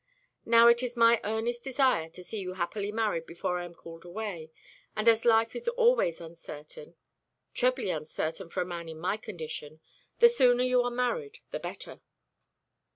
[0.47, 4.03] Now, it is my earnest desire to see you happily married before I am called
[4.03, 4.49] away;
[4.95, 6.95] and as life is always uncertain
[7.53, 9.79] trebly uncertain for a man in my condition
[10.17, 12.01] the sooner you are married the better."